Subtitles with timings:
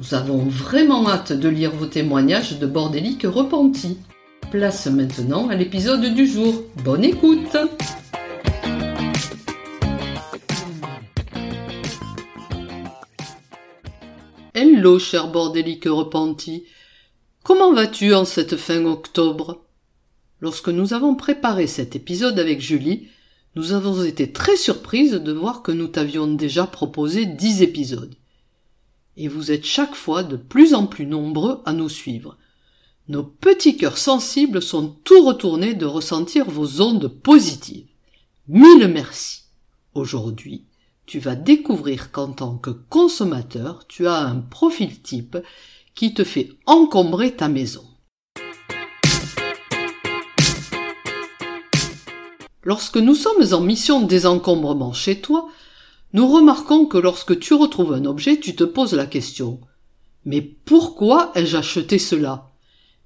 [0.00, 3.98] Nous avons vraiment hâte de lire vos témoignages de bordéliques repentis.
[4.50, 6.62] Place maintenant à l'épisode du jour.
[6.82, 7.54] Bonne écoute
[14.54, 16.64] Hello, cher bordélique repenti.
[17.44, 19.66] Comment vas-tu en cette fin octobre?
[20.40, 23.08] Lorsque nous avons préparé cet épisode avec Julie,
[23.54, 28.14] nous avons été très surprises de voir que nous t'avions déjà proposé dix épisodes.
[29.16, 32.36] Et vous êtes chaque fois de plus en plus nombreux à nous suivre.
[33.08, 37.88] Nos petits cœurs sensibles sont tout retournés de ressentir vos ondes positives.
[38.46, 39.42] Mille merci.
[39.94, 40.64] Aujourd'hui,
[41.06, 45.36] tu vas découvrir qu'en tant que consommateur, tu as un profil type
[45.96, 47.84] qui te fait encombrer ta maison.
[52.62, 55.48] Lorsque nous sommes en mission de désencombrement chez toi,
[56.12, 59.60] nous remarquons que lorsque tu retrouves un objet, tu te poses la question
[60.24, 62.50] Mais pourquoi ai-je acheté cela?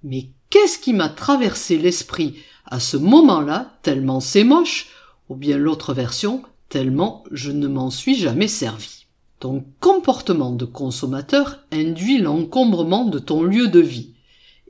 [0.03, 4.89] Mais qu'est-ce qui m'a traversé l'esprit à ce moment-là, tellement c'est moche,
[5.29, 9.05] ou bien l'autre version, tellement je ne m'en suis jamais servi?
[9.39, 14.14] Ton comportement de consommateur induit l'encombrement de ton lieu de vie.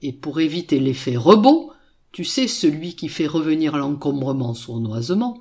[0.02, 1.70] Et pour éviter l'effet rebond,
[2.10, 5.40] tu sais celui qui fait revenir l'encombrement sournoisement,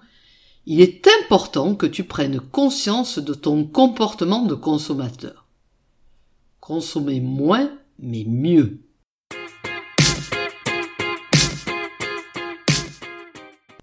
[0.66, 5.46] il est important que tu prennes conscience de ton comportement de consommateur.
[6.62, 7.70] Consommer moins,
[8.00, 8.80] mais mieux.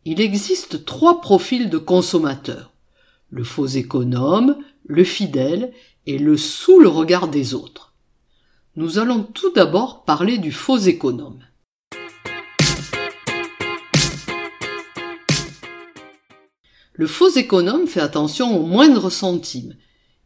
[0.06, 2.72] Il existe trois profils de consommateurs.
[3.28, 5.72] Le faux économe, le fidèle
[6.06, 7.92] et le sous le regard des autres.
[8.76, 11.40] Nous allons tout d'abord parler du faux économe.
[17.00, 19.74] Le faux économe fait attention aux moindres centimes.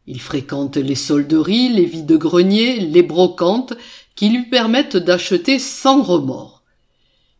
[0.07, 3.71] Il fréquente les solderies, les vides-greniers, les brocantes
[4.13, 6.63] qui lui permettent d'acheter sans remords.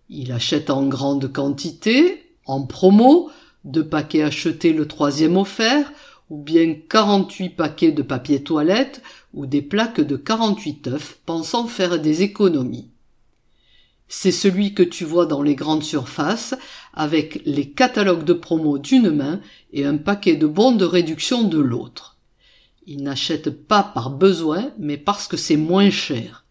[0.07, 3.29] Il achète en grande quantité, en promo,
[3.65, 5.91] deux paquets achetés le troisième offert,
[6.29, 9.01] ou bien 48 paquets de papier toilette,
[9.33, 12.87] ou des plaques de 48 œufs, pensant faire des économies.
[14.07, 16.55] C'est celui que tu vois dans les grandes surfaces,
[16.93, 19.41] avec les catalogues de promo d'une main
[19.73, 22.17] et un paquet de bons de réduction de l'autre.
[22.87, 26.45] Il n'achète pas par besoin, mais parce que c'est moins cher.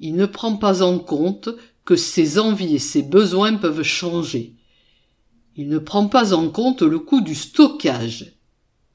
[0.00, 1.48] Il ne prend pas en compte
[1.84, 4.54] que ses envies et ses besoins peuvent changer.
[5.54, 8.34] Il ne prend pas en compte le coût du stockage.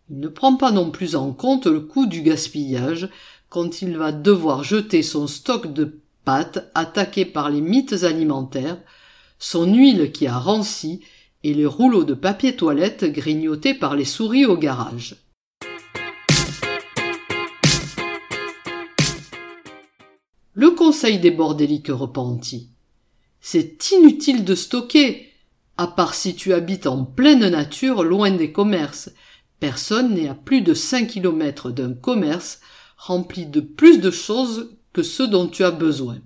[0.09, 3.09] Il ne prend pas non plus en compte le coût du gaspillage
[3.49, 8.77] quand il va devoir jeter son stock de pâtes attaqué par les mythes alimentaires,
[9.37, 11.01] son huile qui a ranci
[11.43, 15.17] et les rouleaux de papier toilette grignotés par les souris au garage.
[20.53, 22.69] Le conseil des bordéliques repentis.
[23.41, 25.33] C'est inutile de stocker,
[25.75, 29.09] à part si tu habites en pleine nature, loin des commerces.
[29.59, 32.61] Personne n'est à plus de cinq kilomètres d'un commerce
[32.95, 36.19] rempli de plus de choses que ce dont tu as besoin.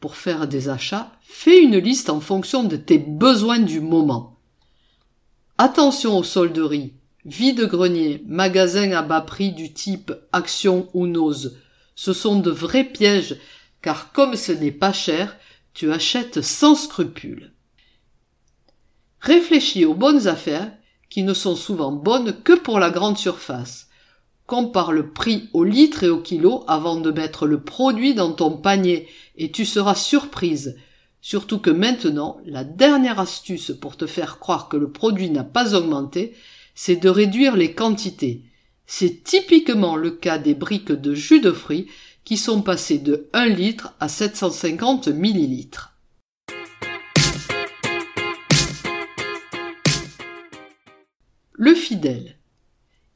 [0.00, 4.38] Pour faire des achats, fais une liste en fonction de tes besoins du moment.
[5.58, 6.94] Attention aux solderies,
[7.24, 11.58] vide-grenier, magasins à bas prix du type Action ou Nose.
[11.94, 13.36] Ce sont de vrais pièges,
[13.80, 15.36] car comme ce n'est pas cher,
[15.74, 17.52] tu achètes sans scrupule.
[19.20, 20.72] Réfléchis aux bonnes affaires
[21.10, 23.88] qui ne sont souvent bonnes que pour la grande surface
[24.52, 28.58] compare le prix au litre et au kilo avant de mettre le produit dans ton
[28.58, 29.08] panier,
[29.38, 30.76] et tu seras surprise.
[31.22, 35.74] Surtout que maintenant, la dernière astuce pour te faire croire que le produit n'a pas
[35.74, 36.34] augmenté,
[36.74, 38.42] c'est de réduire les quantités.
[38.84, 41.86] C'est typiquement le cas des briques de jus de fruits
[42.22, 45.96] qui sont passées de 1 litre à 750 millilitres.
[51.54, 52.36] Le fidèle.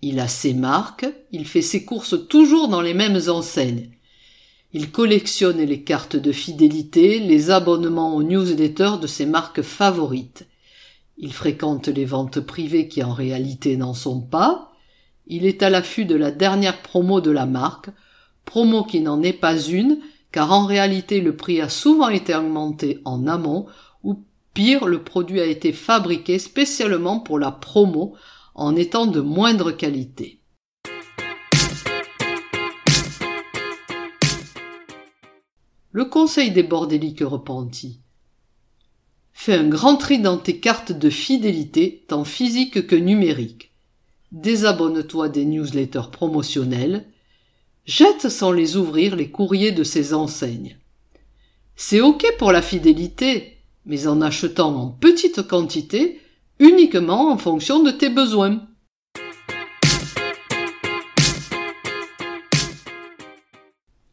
[0.02, 3.90] Il a ses marques, il fait ses courses toujours dans les mêmes enseignes.
[4.72, 10.46] Il collectionne les cartes de fidélité, les abonnements aux newsletters de ses marques favorites.
[11.16, 14.72] Il fréquente les ventes privées qui en réalité n'en sont pas.
[15.26, 17.88] Il est à l'affût de la dernière promo de la marque,
[18.44, 19.98] promo qui n'en est pas une,
[20.30, 23.66] car en réalité le prix a souvent été augmenté en amont,
[24.04, 24.22] ou
[24.52, 28.14] pire, le produit a été fabriqué spécialement pour la promo
[28.58, 30.40] en étant de moindre qualité.
[35.92, 38.00] Le conseil des bordéliques repentis.
[39.34, 43.72] Fais un grand tri dans tes cartes de fidélité, tant physiques que numériques.
[44.32, 47.06] Désabonne-toi des newsletters promotionnels.
[47.84, 50.78] Jette sans les ouvrir les courriers de ces enseignes.
[51.76, 56.22] C'est ok pour la fidélité, mais en achetant en petite quantité,
[56.58, 58.60] uniquement en fonction de tes besoins.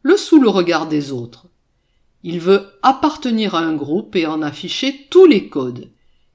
[0.01, 1.47] Le sous le regard des autres.
[2.23, 5.89] Il veut appartenir à un groupe et en afficher tous les codes.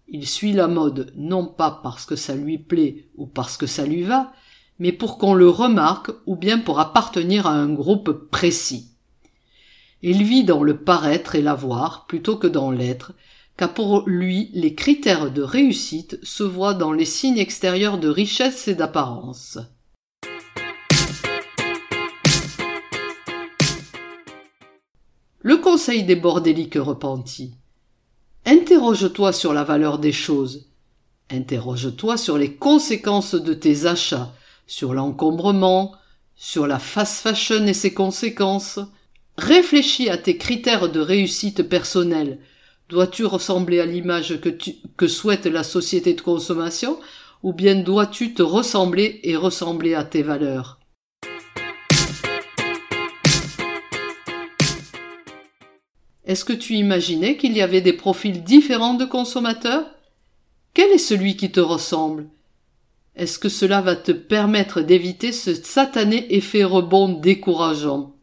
[0.08, 3.84] Il suit la mode non pas parce que ça lui plaît ou parce que ça
[3.84, 4.32] lui va,
[4.78, 8.93] mais pour qu'on le remarque ou bien pour appartenir à un groupe précis.
[10.02, 13.12] Il vit dans le paraître et l'avoir plutôt que dans l'être,
[13.58, 18.69] car pour lui les critères de réussite se voient dans les signes extérieurs de richesse
[18.69, 19.58] et d'apparence.
[25.40, 27.55] Le conseil des bordéliques repentis.
[28.46, 30.69] Interroge-toi sur la valeur des choses.
[31.31, 34.32] Interroge-toi sur les conséquences de tes achats,
[34.66, 35.94] sur l'encombrement,
[36.37, 38.78] sur la fast fashion et ses conséquences.
[39.37, 42.38] Réfléchis à tes critères de réussite personnelle.
[42.88, 46.99] Dois-tu ressembler à l'image que, souhaite la société de consommation
[47.43, 50.79] ou bien dois-tu te ressembler et ressembler à tes valeurs?
[56.25, 59.84] Est-ce que tu imaginais qu'il y avait des profils différents de consommateurs?
[60.73, 62.26] Quel est celui qui te ressemble?
[63.17, 68.18] Est-ce que cela va te permettre d'éviter ce satané effet rebond décourageant?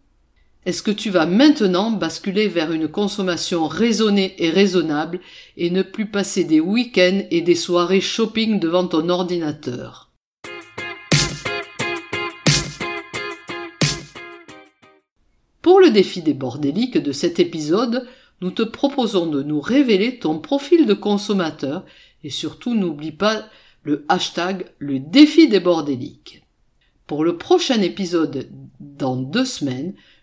[0.66, 5.20] Est-ce que tu vas maintenant basculer vers une consommation raisonnée et raisonnable
[5.58, 10.12] et ne plus passer des week-ends et des soirées shopping devant ton ordinateur?
[15.62, 18.08] Pour le défi des bordéliques de cet épisode,
[18.42, 21.86] nous te proposons de nous révéler ton profil de consommateur
[22.24, 23.46] et surtout n'oublie pas
[23.84, 26.42] le hashtag le défi des bordéliques.
[27.06, 29.94] Pour le prochain épisode dans deux semaines,